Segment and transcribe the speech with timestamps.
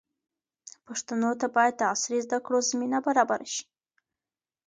[0.87, 3.65] پښتنو ته باید د عصري زده کړو زمینه برابره شي.